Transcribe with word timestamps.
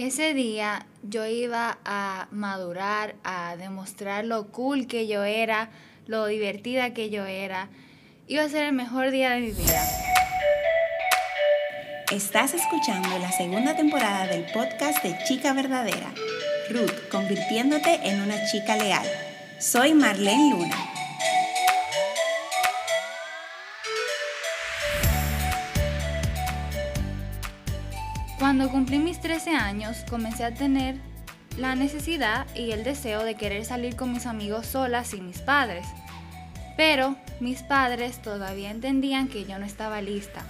Ese 0.00 0.32
día 0.32 0.86
yo 1.02 1.26
iba 1.26 1.78
a 1.84 2.28
madurar, 2.30 3.16
a 3.24 3.56
demostrar 3.56 4.24
lo 4.24 4.52
cool 4.52 4.86
que 4.86 5.08
yo 5.08 5.24
era, 5.24 5.70
lo 6.06 6.26
divertida 6.26 6.94
que 6.94 7.10
yo 7.10 7.26
era. 7.26 7.68
Iba 8.28 8.44
a 8.44 8.48
ser 8.48 8.66
el 8.66 8.74
mejor 8.74 9.10
día 9.10 9.30
de 9.30 9.40
mi 9.40 9.50
vida. 9.50 9.82
Estás 12.12 12.54
escuchando 12.54 13.18
la 13.18 13.32
segunda 13.32 13.74
temporada 13.74 14.28
del 14.28 14.44
podcast 14.52 15.02
de 15.02 15.18
Chica 15.24 15.52
Verdadera, 15.52 16.14
Ruth, 16.70 17.08
convirtiéndote 17.10 17.98
en 18.04 18.22
una 18.22 18.36
chica 18.52 18.76
leal. 18.76 19.06
Soy 19.58 19.94
Marlene 19.94 20.50
Luna. 20.50 20.97
Cuando 28.48 28.70
cumplí 28.70 28.98
mis 28.98 29.20
13 29.20 29.50
años, 29.50 30.06
comencé 30.08 30.42
a 30.42 30.54
tener 30.54 30.96
la 31.58 31.74
necesidad 31.74 32.46
y 32.56 32.70
el 32.70 32.82
deseo 32.82 33.22
de 33.22 33.34
querer 33.34 33.66
salir 33.66 33.94
con 33.94 34.10
mis 34.10 34.24
amigos 34.24 34.64
solas 34.64 35.12
y 35.12 35.20
mis 35.20 35.42
padres. 35.42 35.86
Pero 36.74 37.16
mis 37.40 37.62
padres 37.62 38.22
todavía 38.22 38.70
entendían 38.70 39.28
que 39.28 39.44
yo 39.44 39.58
no 39.58 39.66
estaba 39.66 40.00
lista. 40.00 40.46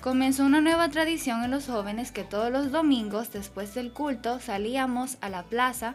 Comenzó 0.00 0.46
una 0.46 0.62
nueva 0.62 0.88
tradición 0.88 1.44
en 1.44 1.50
los 1.50 1.66
jóvenes 1.66 2.10
que 2.10 2.24
todos 2.24 2.50
los 2.50 2.72
domingos 2.72 3.34
después 3.34 3.74
del 3.74 3.92
culto 3.92 4.40
salíamos 4.40 5.18
a 5.20 5.28
la 5.28 5.42
plaza 5.42 5.94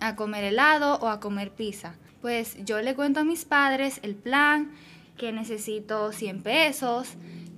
a 0.00 0.16
comer 0.16 0.42
helado 0.42 0.94
o 1.02 1.08
a 1.08 1.20
comer 1.20 1.50
pizza. 1.50 1.96
Pues 2.22 2.56
yo 2.64 2.80
le 2.80 2.94
cuento 2.94 3.20
a 3.20 3.24
mis 3.24 3.44
padres 3.44 4.00
el 4.02 4.14
plan, 4.14 4.72
que 5.18 5.32
necesito 5.32 6.12
100 6.12 6.42
pesos, 6.42 7.08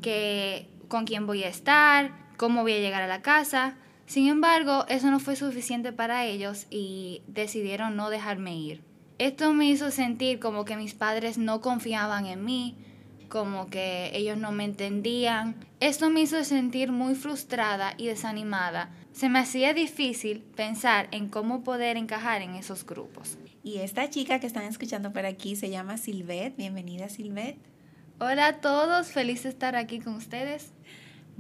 que 0.03 0.69
con 0.89 1.05
quién 1.05 1.29
voy 1.29 1.45
a 1.45 1.49
estar, 1.49 2.11
cómo 2.41 2.63
voy 2.63 2.73
a 2.73 2.79
llegar 2.79 3.03
a 3.03 3.07
la 3.07 3.21
casa. 3.21 3.75
Sin 4.07 4.27
embargo, 4.27 4.87
eso 4.89 5.11
no 5.11 5.21
fue 5.21 5.37
suficiente 5.37 5.93
para 5.93 6.25
ellos 6.25 6.67
y 6.71 7.21
decidieron 7.27 7.97
no 7.97 8.09
dejarme 8.09 8.57
ir. 8.57 8.81
Esto 9.19 9.53
me 9.53 9.67
hizo 9.67 9.91
sentir 9.91 10.41
como 10.41 10.65
que 10.65 10.79
mis 10.79 10.95
padres 10.95 11.37
no 11.37 11.61
confiaban 11.61 12.25
en 12.25 12.43
mí, 12.43 12.79
como 13.29 13.69
que 13.69 14.11
ellos 14.15 14.39
no 14.39 14.53
me 14.53 14.65
entendían. 14.65 15.55
Esto 15.81 16.09
me 16.09 16.23
hizo 16.23 16.43
sentir 16.43 16.93
muy 16.93 17.15
frustrada 17.15 17.93
y 17.99 18.07
desanimada. 18.07 18.89
Se 19.13 19.29
me 19.29 19.41
hacía 19.41 19.75
difícil 19.75 20.41
pensar 20.57 21.09
en 21.11 21.29
cómo 21.29 21.63
poder 21.63 21.99
encajar 21.99 22.41
en 22.41 22.55
esos 22.55 22.87
grupos. 22.87 23.37
Y 23.63 23.81
esta 23.81 24.09
chica 24.09 24.41
que 24.41 24.47
están 24.47 24.65
escuchando 24.65 25.13
por 25.13 25.27
aquí 25.27 25.57
se 25.57 25.69
llama 25.69 25.99
Silvet. 25.99 26.57
Bienvenida, 26.57 27.11
Silvet. 27.11 27.59
Hola 28.19 28.47
a 28.47 28.61
todos, 28.63 29.09
feliz 29.09 29.43
de 29.43 29.51
estar 29.51 29.77
aquí 29.77 30.01
con 30.01 30.15
ustedes. 30.15 30.73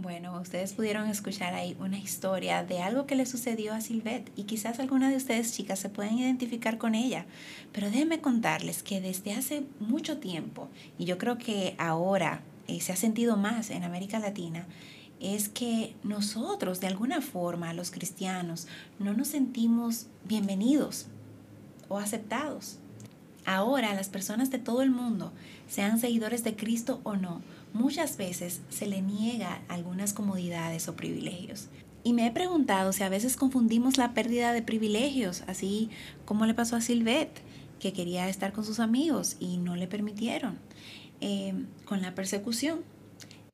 Bueno, 0.03 0.41
ustedes 0.41 0.73
pudieron 0.73 1.09
escuchar 1.09 1.53
ahí 1.53 1.77
una 1.79 1.99
historia 1.99 2.65
de 2.65 2.81
algo 2.81 3.05
que 3.05 3.17
le 3.17 3.27
sucedió 3.27 3.75
a 3.75 3.83
Silvet 3.83 4.33
y 4.35 4.45
quizás 4.45 4.81
alguna 4.81 5.11
de 5.11 5.17
ustedes 5.17 5.53
chicas 5.53 5.79
se 5.79 5.91
pueden 5.91 6.17
identificar 6.19 6.79
con 6.79 6.95
ella. 6.95 7.27
Pero 7.73 7.91
déjenme 7.91 8.23
contarles 8.23 8.83
que 8.83 9.03
desde 9.03 9.35
hace 9.35 9.63
mucho 9.79 10.17
tiempo, 10.17 10.69
y 10.97 11.05
yo 11.05 11.19
creo 11.19 11.37
que 11.37 11.75
ahora 11.77 12.41
eh, 12.67 12.81
se 12.81 12.95
ha 12.95 12.97
sentido 12.97 13.37
más 13.37 13.69
en 13.69 13.85
América 13.85 14.19
Latina, 14.19 14.67
es 15.21 15.51
que 15.51 15.95
nosotros 16.03 16.81
de 16.81 16.87
alguna 16.87 17.21
forma, 17.21 17.75
los 17.75 17.91
cristianos, 17.91 18.69
no 18.99 19.13
nos 19.13 19.29
sentimos 19.29 20.07
bienvenidos 20.25 21.09
o 21.89 21.99
aceptados. 21.99 22.79
Ahora 23.45 23.93
las 23.93 24.09
personas 24.09 24.51
de 24.51 24.59
todo 24.59 24.81
el 24.81 24.91
mundo, 24.91 25.31
sean 25.69 25.99
seguidores 25.99 26.43
de 26.43 26.57
Cristo 26.57 27.01
o 27.05 27.17
no, 27.17 27.43
muchas 27.73 28.17
veces 28.17 28.61
se 28.69 28.87
le 28.87 29.03
niega 29.03 29.63
algunas 29.69 30.13
comodidades 30.13 30.89
o 30.89 30.97
privilegios. 30.97 31.69
Y 32.03 32.13
me 32.13 32.27
he 32.27 32.31
preguntado 32.31 32.93
si 32.93 33.03
a 33.03 33.09
veces 33.09 33.37
confundimos 33.37 33.99
la 33.99 34.15
pérdida 34.15 34.53
de 34.53 34.63
privilegios, 34.63 35.43
así 35.47 35.91
como 36.25 36.47
le 36.47 36.55
pasó 36.55 36.77
a 36.77 36.81
Silvet, 36.81 37.43
que 37.79 37.93
quería 37.93 38.29
estar 38.29 38.53
con 38.53 38.65
sus 38.65 38.81
amigos 38.81 39.37
y 39.39 39.59
no 39.59 39.77
le 39.77 39.87
permitieron, 39.87 40.59
eh, 41.21 41.55
con 41.85 42.01
la 42.01 42.15
persecución. 42.15 42.81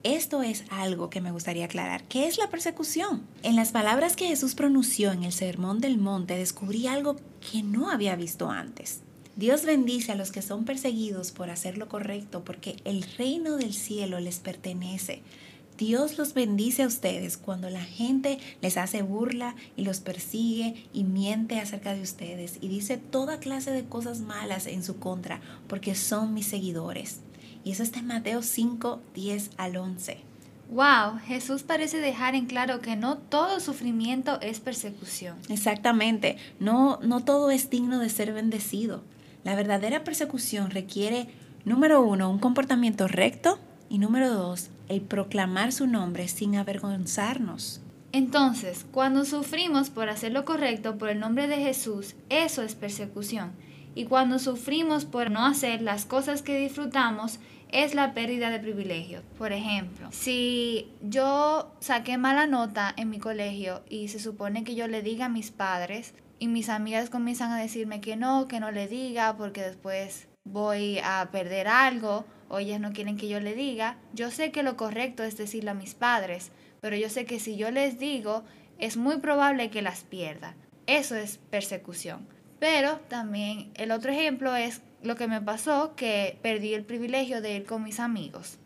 Esto 0.02 0.42
es 0.42 0.64
algo 0.70 1.10
que 1.10 1.20
me 1.20 1.32
gustaría 1.32 1.64
aclarar. 1.64 2.04
¿Qué 2.04 2.28
es 2.28 2.38
la 2.38 2.48
persecución? 2.48 3.26
En 3.42 3.56
las 3.56 3.72
palabras 3.72 4.14
que 4.14 4.28
Jesús 4.28 4.54
pronunció 4.54 5.10
en 5.10 5.24
el 5.24 5.32
Sermón 5.32 5.80
del 5.80 5.98
Monte 5.98 6.36
descubrí 6.36 6.86
algo 6.86 7.16
que 7.50 7.64
no 7.64 7.90
había 7.90 8.14
visto 8.14 8.50
antes. 8.50 9.02
Dios 9.36 9.66
bendice 9.66 10.12
a 10.12 10.14
los 10.14 10.32
que 10.32 10.40
son 10.40 10.64
perseguidos 10.64 11.30
por 11.30 11.50
hacer 11.50 11.76
lo 11.76 11.90
correcto, 11.90 12.42
porque 12.42 12.76
el 12.86 13.02
reino 13.18 13.58
del 13.58 13.74
cielo 13.74 14.18
les 14.18 14.38
pertenece. 14.38 15.20
Dios 15.76 16.16
los 16.16 16.32
bendice 16.32 16.84
a 16.84 16.86
ustedes 16.86 17.36
cuando 17.36 17.68
la 17.68 17.84
gente 17.84 18.38
les 18.62 18.78
hace 18.78 19.02
burla 19.02 19.54
y 19.76 19.84
los 19.84 20.00
persigue 20.00 20.86
y 20.94 21.04
miente 21.04 21.60
acerca 21.60 21.92
de 21.92 22.00
ustedes 22.00 22.56
y 22.62 22.68
dice 22.68 22.96
toda 22.96 23.38
clase 23.38 23.72
de 23.72 23.84
cosas 23.84 24.20
malas 24.20 24.66
en 24.66 24.82
su 24.82 24.98
contra, 24.98 25.42
porque 25.68 25.94
son 25.94 26.32
mis 26.32 26.46
seguidores. 26.46 27.20
Y 27.62 27.72
eso 27.72 27.82
está 27.82 27.98
en 27.98 28.06
Mateo 28.06 28.40
5, 28.40 29.02
10 29.14 29.50
al 29.58 29.76
11. 29.76 30.16
Wow, 30.70 31.18
Jesús 31.26 31.62
parece 31.62 31.98
dejar 31.98 32.34
en 32.34 32.46
claro 32.46 32.80
que 32.80 32.96
no 32.96 33.18
todo 33.18 33.60
sufrimiento 33.60 34.40
es 34.40 34.60
persecución. 34.60 35.36
Exactamente, 35.50 36.38
no, 36.58 37.00
no 37.02 37.22
todo 37.22 37.50
es 37.50 37.68
digno 37.68 37.98
de 37.98 38.08
ser 38.08 38.32
bendecido. 38.32 39.02
La 39.46 39.54
verdadera 39.54 40.02
persecución 40.02 40.72
requiere, 40.72 41.28
número 41.64 42.02
uno, 42.02 42.32
un 42.32 42.40
comportamiento 42.40 43.06
recto 43.06 43.60
y 43.88 43.98
número 43.98 44.28
dos, 44.28 44.70
el 44.88 45.02
proclamar 45.02 45.70
su 45.70 45.86
nombre 45.86 46.26
sin 46.26 46.56
avergonzarnos. 46.56 47.80
Entonces, 48.10 48.84
cuando 48.90 49.24
sufrimos 49.24 49.88
por 49.88 50.08
hacer 50.08 50.32
lo 50.32 50.44
correcto 50.44 50.98
por 50.98 51.10
el 51.10 51.20
nombre 51.20 51.46
de 51.46 51.58
Jesús, 51.58 52.16
eso 52.28 52.62
es 52.62 52.74
persecución. 52.74 53.52
Y 53.94 54.06
cuando 54.06 54.40
sufrimos 54.40 55.04
por 55.04 55.30
no 55.30 55.46
hacer 55.46 55.80
las 55.80 56.06
cosas 56.06 56.42
que 56.42 56.58
disfrutamos, 56.58 57.38
es 57.70 57.94
la 57.94 58.14
pérdida 58.14 58.50
de 58.50 58.58
privilegios. 58.58 59.22
Por 59.38 59.52
ejemplo, 59.52 60.08
si 60.10 60.88
yo 61.02 61.72
saqué 61.78 62.18
mala 62.18 62.48
nota 62.48 62.92
en 62.96 63.10
mi 63.10 63.20
colegio 63.20 63.84
y 63.88 64.08
se 64.08 64.18
supone 64.18 64.64
que 64.64 64.74
yo 64.74 64.88
le 64.88 65.02
diga 65.02 65.26
a 65.26 65.28
mis 65.28 65.52
padres, 65.52 66.14
y 66.38 66.48
mis 66.48 66.68
amigas 66.68 67.10
comienzan 67.10 67.52
a 67.52 67.60
decirme 67.60 68.00
que 68.00 68.16
no, 68.16 68.48
que 68.48 68.60
no 68.60 68.70
le 68.70 68.88
diga 68.88 69.36
porque 69.36 69.62
después 69.62 70.28
voy 70.44 70.98
a 71.02 71.28
perder 71.32 71.68
algo 71.68 72.24
o 72.48 72.58
ellas 72.58 72.80
no 72.80 72.92
quieren 72.92 73.16
que 73.16 73.28
yo 73.28 73.40
le 73.40 73.54
diga, 73.54 73.96
yo 74.12 74.30
sé 74.30 74.52
que 74.52 74.62
lo 74.62 74.76
correcto 74.76 75.24
es 75.24 75.36
decirle 75.36 75.70
a 75.70 75.74
mis 75.74 75.94
padres, 75.94 76.52
pero 76.80 76.96
yo 76.96 77.08
sé 77.08 77.24
que 77.24 77.40
si 77.40 77.56
yo 77.56 77.70
les 77.70 77.98
digo 77.98 78.44
es 78.78 78.96
muy 78.96 79.16
probable 79.18 79.70
que 79.70 79.82
las 79.82 80.02
pierda. 80.04 80.54
Eso 80.86 81.16
es 81.16 81.38
persecución. 81.50 82.26
Pero 82.58 83.00
también 83.08 83.70
el 83.74 83.90
otro 83.90 84.12
ejemplo 84.12 84.54
es 84.54 84.82
lo 85.02 85.16
que 85.16 85.26
me 85.26 85.40
pasó, 85.40 85.94
que 85.96 86.38
perdí 86.42 86.74
el 86.74 86.84
privilegio 86.84 87.40
de 87.40 87.56
ir 87.56 87.64
con 87.64 87.82
mis 87.82 88.00
amigos. 88.00 88.58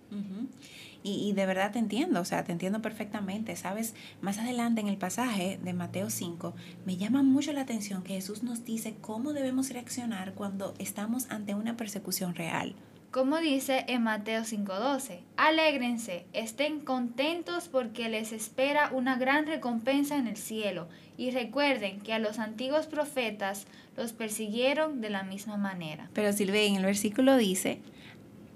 Y, 1.02 1.32
de 1.32 1.46
verdad 1.46 1.72
te 1.72 1.78
entiendo, 1.78 2.20
o 2.20 2.24
sea, 2.24 2.44
te 2.44 2.52
entiendo 2.52 2.82
perfectamente. 2.82 3.56
Sabes, 3.56 3.94
más 4.20 4.38
adelante 4.38 4.80
en 4.80 4.88
el 4.88 4.98
pasaje 4.98 5.58
de 5.62 5.72
Mateo 5.72 6.10
5, 6.10 6.54
me 6.84 6.96
llama 6.96 7.22
mucho 7.22 7.52
la 7.52 7.62
atención 7.62 8.02
que 8.02 8.14
Jesús 8.14 8.42
nos 8.42 8.64
dice 8.64 8.94
cómo 9.00 9.32
debemos 9.32 9.70
reaccionar 9.70 10.34
cuando 10.34 10.74
estamos 10.78 11.30
ante 11.30 11.54
una 11.54 11.76
persecución 11.76 12.34
real. 12.34 12.74
Como 13.10 13.38
dice 13.38 13.84
en 13.88 14.04
Mateo 14.04 14.44
5:12, 14.44 15.22
alégrense, 15.36 16.26
estén 16.32 16.78
contentos 16.78 17.66
porque 17.66 18.08
les 18.08 18.30
espera 18.30 18.90
una 18.92 19.16
gran 19.16 19.46
recompensa 19.46 20.16
en 20.16 20.28
el 20.28 20.36
cielo, 20.36 20.86
y 21.16 21.32
recuerden 21.32 22.00
que 22.00 22.12
a 22.12 22.18
los 22.20 22.38
antiguos 22.38 22.86
profetas 22.86 23.66
los 23.96 24.12
persiguieron 24.12 25.00
de 25.00 25.10
la 25.10 25.24
misma 25.24 25.56
manera. 25.56 26.08
Pero 26.14 26.32
Silvia, 26.32 26.62
en 26.62 26.76
el 26.76 26.84
versículo 26.84 27.36
dice, 27.36 27.80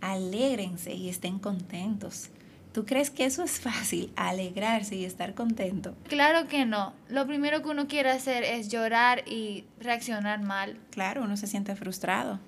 alégrense 0.00 0.94
y 0.94 1.08
estén 1.08 1.40
contentos. 1.40 2.30
¿Tú 2.74 2.84
crees 2.84 3.10
que 3.10 3.24
eso 3.24 3.44
es 3.44 3.60
fácil, 3.60 4.12
alegrarse 4.16 4.96
y 4.96 5.04
estar 5.04 5.32
contento? 5.34 5.94
Claro 6.08 6.48
que 6.48 6.66
no. 6.66 6.92
Lo 7.08 7.24
primero 7.24 7.62
que 7.62 7.68
uno 7.68 7.86
quiere 7.86 8.10
hacer 8.10 8.42
es 8.42 8.68
llorar 8.68 9.22
y 9.28 9.64
reaccionar 9.78 10.42
mal. 10.42 10.76
Claro, 10.90 11.22
uno 11.22 11.36
se 11.36 11.46
siente 11.46 11.76
frustrado. 11.76 12.40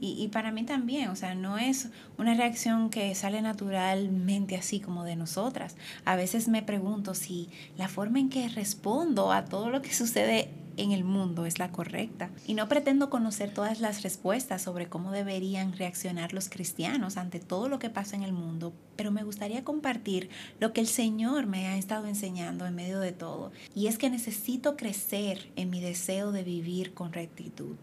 y, 0.00 0.16
y, 0.18 0.28
para 0.28 0.50
mí 0.50 0.62
también, 0.62 1.10
o 1.10 1.16
sea, 1.16 1.34
no 1.34 1.58
es 1.58 1.90
una 2.16 2.32
reacción 2.32 2.88
que 2.88 3.14
sale 3.14 3.42
naturalmente 3.42 4.56
así 4.56 4.80
como 4.80 5.04
de 5.04 5.16
nosotras. 5.16 5.76
A 6.06 6.16
veces 6.16 6.48
me 6.48 6.62
pregunto 6.62 7.12
si 7.12 7.50
la 7.76 7.88
forma 7.88 8.20
en 8.20 8.30
que 8.30 8.48
respondo 8.48 9.30
a 9.30 9.44
todo 9.44 9.68
lo 9.68 9.82
que 9.82 9.92
sucede 9.92 10.48
en 10.76 10.92
el 10.92 11.04
mundo 11.04 11.46
es 11.46 11.58
la 11.58 11.70
correcta. 11.70 12.30
Y 12.46 12.54
no 12.54 12.68
pretendo 12.68 13.10
conocer 13.10 13.52
todas 13.52 13.80
las 13.80 14.02
respuestas 14.02 14.62
sobre 14.62 14.88
cómo 14.88 15.10
deberían 15.10 15.76
reaccionar 15.76 16.32
los 16.32 16.48
cristianos 16.48 17.16
ante 17.16 17.40
todo 17.40 17.68
lo 17.68 17.78
que 17.78 17.90
pasa 17.90 18.16
en 18.16 18.22
el 18.22 18.32
mundo, 18.32 18.72
pero 18.96 19.10
me 19.10 19.24
gustaría 19.24 19.64
compartir 19.64 20.28
lo 20.60 20.72
que 20.72 20.80
el 20.80 20.86
Señor 20.86 21.46
me 21.46 21.68
ha 21.68 21.76
estado 21.76 22.06
enseñando 22.06 22.66
en 22.66 22.74
medio 22.74 23.00
de 23.00 23.12
todo. 23.12 23.52
Y 23.74 23.86
es 23.86 23.98
que 23.98 24.10
necesito 24.10 24.76
crecer 24.76 25.50
en 25.56 25.70
mi 25.70 25.80
deseo 25.80 26.32
de 26.32 26.42
vivir 26.42 26.94
con 26.94 27.12
rectitud. 27.12 27.76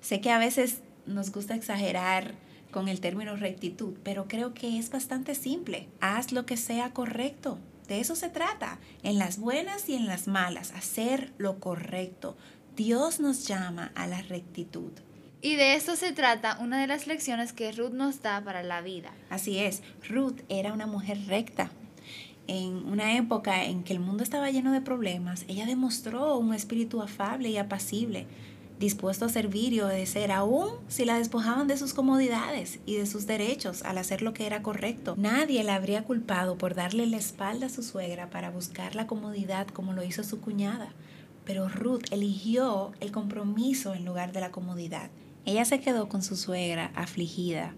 Sé 0.00 0.20
que 0.20 0.30
a 0.30 0.38
veces 0.38 0.82
nos 1.06 1.32
gusta 1.32 1.54
exagerar 1.54 2.34
con 2.70 2.88
el 2.88 3.00
término 3.00 3.34
rectitud, 3.36 3.94
pero 4.02 4.28
creo 4.28 4.52
que 4.52 4.78
es 4.78 4.90
bastante 4.90 5.34
simple. 5.34 5.88
Haz 6.00 6.32
lo 6.32 6.44
que 6.44 6.56
sea 6.56 6.92
correcto 6.92 7.58
De 7.88 8.00
eso 8.00 8.14
se 8.16 8.28
trata, 8.28 8.78
en 9.02 9.18
las 9.18 9.38
buenas 9.38 9.88
y 9.88 9.94
en 9.94 10.06
las 10.06 10.28
malas, 10.28 10.72
hacer 10.72 11.32
lo 11.38 11.58
correcto. 11.58 12.36
Dios 12.76 13.18
nos 13.18 13.48
llama 13.48 13.92
a 13.94 14.06
la 14.06 14.20
rectitud. 14.20 14.92
Y 15.40 15.56
de 15.56 15.74
esto 15.74 15.96
se 15.96 16.12
trata 16.12 16.58
una 16.60 16.80
de 16.80 16.86
las 16.86 17.06
lecciones 17.06 17.54
que 17.54 17.72
Ruth 17.72 17.92
nos 17.92 18.20
da 18.20 18.42
para 18.44 18.62
la 18.62 18.82
vida. 18.82 19.10
Así 19.30 19.58
es, 19.58 19.82
Ruth 20.06 20.40
era 20.50 20.74
una 20.74 20.86
mujer 20.86 21.18
recta. 21.26 21.70
En 22.46 22.74
una 22.86 23.16
época 23.16 23.64
en 23.64 23.84
que 23.84 23.94
el 23.94 24.00
mundo 24.00 24.22
estaba 24.22 24.50
lleno 24.50 24.72
de 24.72 24.80
problemas, 24.80 25.44
ella 25.48 25.64
demostró 25.64 26.36
un 26.36 26.52
espíritu 26.52 27.00
afable 27.00 27.48
y 27.48 27.56
apacible 27.56 28.26
dispuesto 28.78 29.24
a 29.24 29.28
servir 29.28 29.72
y 29.72 29.80
obedecer, 29.80 30.30
aún 30.30 30.68
si 30.88 31.04
la 31.04 31.18
despojaban 31.18 31.66
de 31.66 31.76
sus 31.76 31.94
comodidades 31.94 32.78
y 32.86 32.96
de 32.96 33.06
sus 33.06 33.26
derechos 33.26 33.82
al 33.82 33.98
hacer 33.98 34.22
lo 34.22 34.32
que 34.32 34.46
era 34.46 34.62
correcto. 34.62 35.14
Nadie 35.16 35.64
la 35.64 35.74
habría 35.74 36.04
culpado 36.04 36.56
por 36.56 36.74
darle 36.74 37.06
la 37.06 37.16
espalda 37.16 37.66
a 37.66 37.70
su 37.70 37.82
suegra 37.82 38.30
para 38.30 38.50
buscar 38.50 38.94
la 38.94 39.06
comodidad 39.06 39.66
como 39.68 39.92
lo 39.92 40.02
hizo 40.02 40.22
su 40.22 40.40
cuñada. 40.40 40.88
Pero 41.44 41.68
Ruth 41.68 42.04
eligió 42.10 42.92
el 43.00 43.10
compromiso 43.10 43.94
en 43.94 44.04
lugar 44.04 44.32
de 44.32 44.40
la 44.40 44.50
comodidad. 44.50 45.10
Ella 45.44 45.64
se 45.64 45.80
quedó 45.80 46.08
con 46.08 46.22
su 46.22 46.36
suegra 46.36 46.92
afligida. 46.94 47.72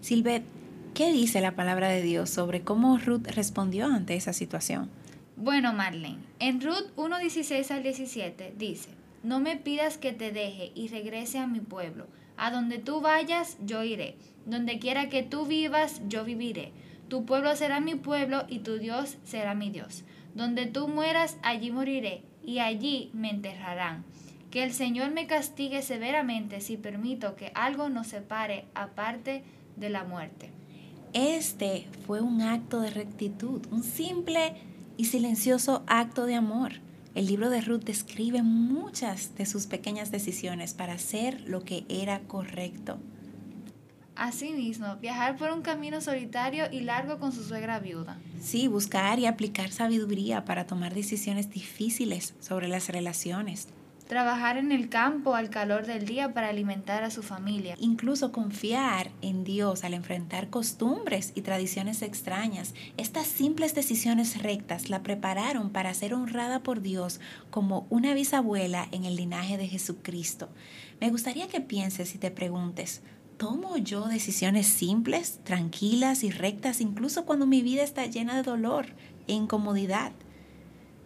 Silvet, 0.00 0.44
¿qué 0.92 1.10
dice 1.10 1.40
la 1.40 1.56
palabra 1.56 1.88
de 1.88 2.02
Dios 2.02 2.28
sobre 2.28 2.60
cómo 2.60 2.98
Ruth 2.98 3.26
respondió 3.28 3.86
ante 3.86 4.14
esa 4.14 4.32
situación? 4.34 4.90
Bueno, 5.36 5.72
Marlene, 5.72 6.18
en 6.38 6.60
Ruth 6.60 6.94
1.16 6.96 7.70
al 7.70 7.82
17 7.82 8.54
dice, 8.56 8.90
no 9.24 9.40
me 9.40 9.56
pidas 9.56 9.96
que 9.98 10.12
te 10.12 10.30
deje 10.30 10.70
y 10.74 10.88
regrese 10.88 11.38
a 11.38 11.46
mi 11.46 11.60
pueblo. 11.60 12.06
A 12.36 12.50
donde 12.50 12.78
tú 12.78 13.00
vayas, 13.00 13.56
yo 13.64 13.82
iré. 13.82 14.16
Donde 14.44 14.78
quiera 14.78 15.08
que 15.08 15.22
tú 15.22 15.46
vivas, 15.46 16.02
yo 16.08 16.24
viviré. 16.24 16.72
Tu 17.08 17.24
pueblo 17.24 17.56
será 17.56 17.80
mi 17.80 17.94
pueblo 17.94 18.44
y 18.48 18.58
tu 18.58 18.78
Dios 18.78 19.16
será 19.24 19.54
mi 19.54 19.70
Dios. 19.70 20.04
Donde 20.34 20.66
tú 20.66 20.88
mueras, 20.88 21.38
allí 21.42 21.70
moriré, 21.70 22.22
y 22.44 22.58
allí 22.58 23.10
me 23.14 23.30
enterrarán. 23.30 24.04
Que 24.50 24.62
el 24.62 24.72
Señor 24.72 25.10
me 25.10 25.26
castigue 25.26 25.80
severamente 25.82 26.60
si 26.60 26.76
permito 26.76 27.34
que 27.34 27.50
algo 27.54 27.88
nos 27.88 28.08
separe 28.08 28.66
aparte 28.74 29.42
de 29.76 29.88
la 29.88 30.04
muerte. 30.04 30.50
Este 31.14 31.86
fue 32.06 32.20
un 32.20 32.42
acto 32.42 32.80
de 32.80 32.90
rectitud, 32.90 33.62
un 33.70 33.82
simple 33.82 34.54
y 34.96 35.06
silencioso 35.06 35.82
acto 35.86 36.26
de 36.26 36.34
amor. 36.34 36.72
El 37.14 37.26
libro 37.26 37.48
de 37.48 37.60
Ruth 37.60 37.84
describe 37.84 38.42
muchas 38.42 39.36
de 39.36 39.46
sus 39.46 39.66
pequeñas 39.66 40.10
decisiones 40.10 40.74
para 40.74 40.94
hacer 40.94 41.42
lo 41.42 41.64
que 41.64 41.84
era 41.88 42.20
correcto. 42.20 42.98
Asimismo, 44.16 44.96
viajar 44.96 45.36
por 45.36 45.50
un 45.52 45.62
camino 45.62 46.00
solitario 46.00 46.66
y 46.70 46.80
largo 46.80 47.18
con 47.18 47.32
su 47.32 47.44
suegra 47.44 47.78
viuda. 47.78 48.18
Sí, 48.40 48.68
buscar 48.68 49.18
y 49.18 49.26
aplicar 49.26 49.70
sabiduría 49.70 50.44
para 50.44 50.66
tomar 50.66 50.94
decisiones 50.94 51.50
difíciles 51.50 52.34
sobre 52.40 52.68
las 52.68 52.88
relaciones 52.88 53.68
trabajar 54.06 54.58
en 54.58 54.72
el 54.72 54.88
campo 54.88 55.34
al 55.34 55.50
calor 55.50 55.86
del 55.86 56.06
día 56.06 56.34
para 56.34 56.48
alimentar 56.48 57.04
a 57.04 57.10
su 57.10 57.22
familia. 57.22 57.74
Incluso 57.78 58.32
confiar 58.32 59.10
en 59.22 59.44
Dios 59.44 59.84
al 59.84 59.94
enfrentar 59.94 60.50
costumbres 60.50 61.32
y 61.34 61.42
tradiciones 61.42 62.02
extrañas. 62.02 62.74
Estas 62.96 63.26
simples 63.26 63.74
decisiones 63.74 64.42
rectas 64.42 64.90
la 64.90 65.02
prepararon 65.02 65.70
para 65.70 65.94
ser 65.94 66.14
honrada 66.14 66.62
por 66.62 66.82
Dios 66.82 67.20
como 67.50 67.86
una 67.90 68.14
bisabuela 68.14 68.88
en 68.92 69.04
el 69.04 69.16
linaje 69.16 69.56
de 69.56 69.68
Jesucristo. 69.68 70.48
Me 71.00 71.10
gustaría 71.10 71.48
que 71.48 71.60
pienses 71.60 72.14
y 72.14 72.18
te 72.18 72.30
preguntes, 72.30 73.02
¿tomo 73.36 73.76
yo 73.78 74.06
decisiones 74.06 74.66
simples, 74.66 75.40
tranquilas 75.44 76.24
y 76.24 76.30
rectas 76.30 76.80
incluso 76.80 77.24
cuando 77.24 77.46
mi 77.46 77.62
vida 77.62 77.82
está 77.82 78.06
llena 78.06 78.36
de 78.36 78.42
dolor 78.42 78.86
e 79.26 79.32
incomodidad? 79.32 80.12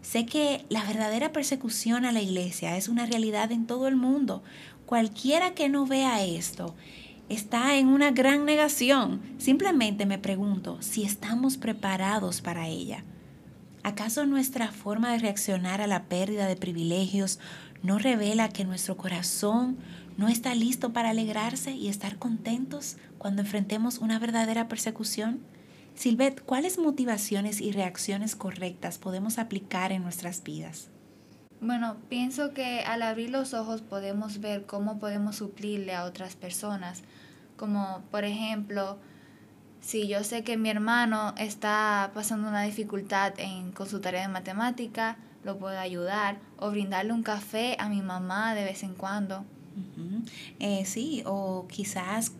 Sé 0.02 0.26
que 0.26 0.64
la 0.68 0.84
verdadera 0.84 1.32
persecución 1.32 2.04
a 2.04 2.12
la 2.12 2.22
iglesia 2.22 2.76
es 2.76 2.88
una 2.88 3.06
realidad 3.06 3.52
en 3.52 3.66
todo 3.66 3.88
el 3.88 3.96
mundo. 3.96 4.42
Cualquiera 4.86 5.54
que 5.54 5.68
no 5.68 5.86
vea 5.86 6.24
esto 6.24 6.74
está 7.28 7.76
en 7.76 7.88
una 7.88 8.10
gran 8.10 8.44
negación. 8.44 9.20
Simplemente 9.38 10.06
me 10.06 10.18
pregunto 10.18 10.78
si 10.80 11.02
estamos 11.02 11.56
preparados 11.56 12.40
para 12.40 12.68
ella. 12.68 13.04
¿Acaso 13.82 14.26
nuestra 14.26 14.72
forma 14.72 15.12
de 15.12 15.18
reaccionar 15.18 15.80
a 15.80 15.86
la 15.86 16.04
pérdida 16.04 16.46
de 16.46 16.56
privilegios 16.56 17.38
no 17.82 17.98
revela 17.98 18.48
que 18.48 18.64
nuestro 18.64 18.96
corazón 18.96 19.78
no 20.16 20.28
está 20.28 20.54
listo 20.54 20.92
para 20.92 21.10
alegrarse 21.10 21.72
y 21.72 21.88
estar 21.88 22.18
contentos 22.18 22.96
cuando 23.18 23.42
enfrentemos 23.42 23.98
una 23.98 24.18
verdadera 24.18 24.68
persecución? 24.68 25.40
Silvet, 25.98 26.40
¿cuáles 26.44 26.78
motivaciones 26.78 27.60
y 27.60 27.72
reacciones 27.72 28.36
correctas 28.36 28.98
podemos 28.98 29.36
aplicar 29.36 29.90
en 29.90 30.04
nuestras 30.04 30.44
vidas? 30.44 30.90
Bueno, 31.60 31.96
pienso 32.08 32.54
que 32.54 32.82
al 32.82 33.02
abrir 33.02 33.30
los 33.30 33.52
ojos 33.52 33.82
podemos 33.82 34.38
ver 34.38 34.64
cómo 34.64 35.00
podemos 35.00 35.34
suplirle 35.34 35.96
a 35.96 36.04
otras 36.04 36.36
personas, 36.36 37.02
como 37.56 38.04
por 38.12 38.22
ejemplo, 38.22 38.96
si 39.80 40.06
yo 40.06 40.22
sé 40.22 40.44
que 40.44 40.56
mi 40.56 40.70
hermano 40.70 41.34
está 41.36 42.12
pasando 42.14 42.46
una 42.46 42.62
dificultad 42.62 43.32
en, 43.38 43.72
con 43.72 43.88
su 43.88 44.00
tarea 44.00 44.22
de 44.22 44.28
matemática, 44.28 45.16
lo 45.42 45.58
puedo 45.58 45.80
ayudar 45.80 46.38
o 46.58 46.70
brindarle 46.70 47.12
un 47.12 47.24
café 47.24 47.74
a 47.80 47.88
mi 47.88 48.02
mamá 48.02 48.54
de 48.54 48.62
vez 48.62 48.84
en 48.84 48.94
cuando. 48.94 49.44
Eh, 50.60 50.84
sí, 50.84 51.24
o 51.26 51.66
quizás 51.66 52.34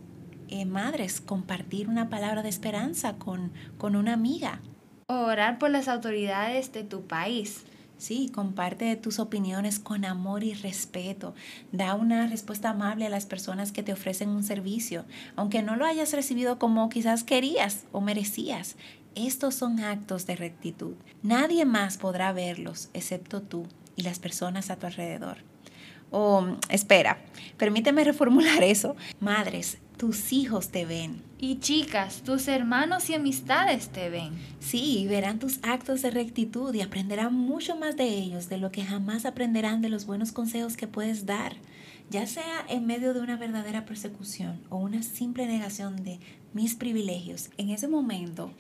eh, 0.51 0.65
madres, 0.65 1.21
compartir 1.21 1.89
una 1.89 2.09
palabra 2.09 2.43
de 2.43 2.49
esperanza 2.49 3.15
con, 3.15 3.53
con 3.77 3.97
una 3.97 4.13
amiga. 4.15 4.61
orar 5.07 5.59
por 5.59 5.71
las 5.71 5.89
autoridades 5.89 6.73
de 6.73 6.85
tu 6.85 7.07
país. 7.07 7.65
Sí, 7.99 8.31
comparte 8.33 8.95
tus 8.95 9.19
opiniones 9.19 9.81
con 9.81 10.05
amor 10.05 10.45
y 10.45 10.55
respeto. 10.55 11.35
Da 11.73 11.97
una 11.97 12.29
respuesta 12.29 12.71
amable 12.71 13.07
a 13.07 13.11
las 13.11 13.27
personas 13.27 13.73
que 13.73 13.83
te 13.83 13.93
ofrecen 13.93 14.29
un 14.29 14.45
servicio, 14.45 15.05
aunque 15.35 15.63
no 15.63 15.75
lo 15.75 15.85
hayas 15.85 16.13
recibido 16.13 16.61
como 16.61 16.89
quizás 16.91 17.25
querías 17.25 17.87
o 17.91 18.01
merecías. 18.01 18.77
Estos 19.17 19.57
son 19.57 19.81
actos 19.81 20.27
de 20.27 20.37
rectitud. 20.37 20.95
Nadie 21.25 21.65
más 21.65 21.99
podrá 21.99 22.33
verlos 22.33 22.89
excepto 22.95 23.43
tú 23.43 23.67
y 23.97 24.03
las 24.03 24.21
personas 24.21 24.71
a 24.71 24.77
tu 24.77 24.87
alrededor. 24.87 25.39
O, 26.13 26.39
oh, 26.39 26.57
espera, 26.71 27.19
permíteme 27.57 28.05
reformular 28.05 28.63
eso. 28.63 28.95
Madres, 29.19 29.79
tus 29.99 30.33
hijos 30.33 30.69
te 30.69 30.87
ven. 30.87 31.23
Y 31.39 31.59
chicas, 31.59 32.23
tus 32.23 32.47
hermanos 32.47 33.11
y 33.11 33.15
amistades 33.15 33.89
te 33.89 34.09
ven. 34.09 34.33
Sí, 34.61 35.07
verán 35.09 35.41
tus 35.41 35.59
actos 35.63 36.03
de 36.03 36.11
rectitud 36.11 36.73
y 36.73 36.81
aprenderán 36.81 37.35
mucho 37.35 37.77
más 37.77 37.97
de 37.97 38.05
ellos 38.05 38.49
de 38.49 38.59
lo 38.59 38.71
que 38.71 38.85
jamás 38.85 39.27
aprenderán 39.27 39.83
de 39.83 39.89
los 39.89 40.07
buenos 40.07 40.31
consejos 40.31 40.77
que 40.77 40.87
puedes 40.87 41.27
dar, 41.27 41.57
ya 42.11 42.27
sea 42.27 42.65
en 42.69 42.87
medio 42.87 43.13
de 43.13 43.21
una 43.21 43.37
verdadera 43.37 43.85
persecución 43.85 44.61
o 44.71 44.77
una 44.77 45.03
simple 45.03 45.47
negación 45.47 46.05
de 46.05 46.21
mis 46.55 46.77
privilegios. 46.77 47.51
En 47.59 47.71
ese 47.71 47.89
momento 47.89 48.53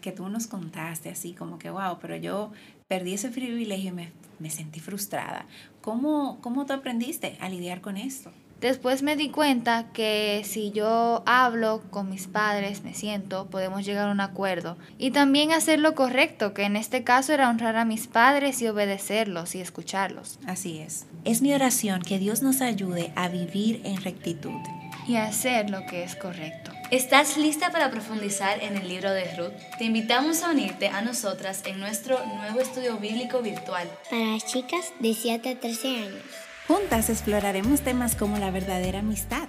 que 0.00 0.12
tú 0.12 0.28
nos 0.28 0.46
contaste 0.46 1.10
así 1.10 1.32
como 1.32 1.58
que, 1.58 1.70
wow, 1.70 1.98
pero 2.00 2.14
yo 2.16 2.52
perdí 2.86 3.14
ese 3.14 3.30
privilegio 3.30 3.90
y 3.90 3.94
me, 3.94 4.12
me 4.38 4.50
sentí 4.50 4.78
frustrada. 4.78 5.46
¿Cómo, 5.80 6.38
¿Cómo 6.40 6.66
tú 6.66 6.72
aprendiste 6.72 7.36
a 7.40 7.48
lidiar 7.48 7.80
con 7.80 7.96
esto? 7.96 8.30
Después 8.64 9.02
me 9.02 9.14
di 9.14 9.28
cuenta 9.28 9.92
que 9.92 10.40
si 10.42 10.70
yo 10.70 11.22
hablo 11.26 11.82
con 11.90 12.08
mis 12.08 12.28
padres, 12.28 12.82
me 12.82 12.94
siento, 12.94 13.44
podemos 13.50 13.84
llegar 13.84 14.08
a 14.08 14.12
un 14.12 14.22
acuerdo. 14.22 14.78
Y 14.96 15.10
también 15.10 15.52
hacer 15.52 15.80
lo 15.80 15.94
correcto, 15.94 16.54
que 16.54 16.62
en 16.62 16.76
este 16.76 17.04
caso 17.04 17.34
era 17.34 17.50
honrar 17.50 17.76
a 17.76 17.84
mis 17.84 18.06
padres 18.06 18.62
y 18.62 18.68
obedecerlos 18.68 19.54
y 19.54 19.60
escucharlos. 19.60 20.38
Así 20.46 20.78
es. 20.78 21.04
Es 21.26 21.42
mi 21.42 21.52
oración 21.52 22.00
que 22.00 22.18
Dios 22.18 22.40
nos 22.40 22.62
ayude 22.62 23.12
a 23.16 23.28
vivir 23.28 23.82
en 23.84 24.02
rectitud. 24.02 24.58
Y 25.06 25.16
a 25.16 25.26
hacer 25.26 25.68
lo 25.68 25.84
que 25.84 26.02
es 26.02 26.16
correcto. 26.16 26.70
¿Estás 26.90 27.36
lista 27.36 27.70
para 27.70 27.90
profundizar 27.90 28.62
en 28.62 28.78
el 28.78 28.88
libro 28.88 29.12
de 29.12 29.24
Ruth? 29.36 29.52
Te 29.76 29.84
invitamos 29.84 30.42
a 30.42 30.50
unirte 30.50 30.88
a 30.88 31.02
nosotras 31.02 31.60
en 31.66 31.80
nuestro 31.80 32.24
nuevo 32.24 32.60
estudio 32.60 32.96
bíblico 32.96 33.42
virtual. 33.42 33.90
Para 34.08 34.38
chicas 34.40 34.94
de 35.00 35.12
7 35.12 35.50
a 35.50 35.60
13 35.60 35.88
años. 35.98 36.43
Juntas 36.66 37.10
exploraremos 37.10 37.82
temas 37.82 38.14
como 38.14 38.38
la 38.38 38.50
verdadera 38.50 39.00
amistad, 39.00 39.48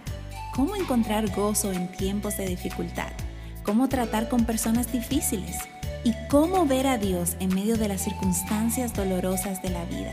cómo 0.54 0.76
encontrar 0.76 1.34
gozo 1.34 1.72
en 1.72 1.88
tiempos 1.88 2.36
de 2.36 2.46
dificultad, 2.46 3.14
cómo 3.64 3.88
tratar 3.88 4.28
con 4.28 4.44
personas 4.44 4.92
difíciles 4.92 5.60
y 6.04 6.14
cómo 6.30 6.66
ver 6.66 6.88
a 6.88 6.98
Dios 6.98 7.38
en 7.40 7.56
medio 7.56 7.78
de 7.78 7.88
las 7.88 8.02
circunstancias 8.02 8.94
dolorosas 8.94 9.62
de 9.62 9.70
la 9.70 9.86
vida. 9.86 10.12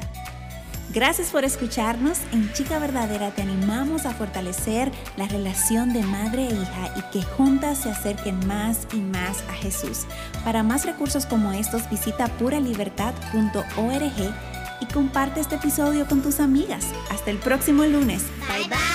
Gracias 0.94 1.30
por 1.30 1.44
escucharnos. 1.44 2.20
En 2.32 2.52
Chica 2.52 2.78
Verdadera 2.78 3.30
te 3.30 3.42
animamos 3.42 4.06
a 4.06 4.12
fortalecer 4.12 4.92
la 5.16 5.26
relación 5.26 5.92
de 5.92 6.02
madre 6.02 6.46
e 6.46 6.52
hija 6.52 6.94
y 6.96 7.02
que 7.10 7.22
juntas 7.22 7.78
se 7.78 7.90
acerquen 7.90 8.46
más 8.46 8.86
y 8.92 8.98
más 8.98 9.42
a 9.48 9.54
Jesús. 9.54 10.06
Para 10.44 10.62
más 10.62 10.84
recursos 10.84 11.26
como 11.26 11.52
estos 11.52 11.90
visita 11.90 12.28
puralibertad.org 12.38 14.51
y 14.82 14.86
comparte 14.92 15.40
este 15.40 15.54
episodio 15.54 16.06
con 16.06 16.22
tus 16.22 16.40
amigas. 16.40 16.86
Hasta 17.10 17.30
el 17.30 17.38
próximo 17.38 17.84
lunes. 17.84 18.24
Bye 18.48 18.68
bye. 18.68 18.91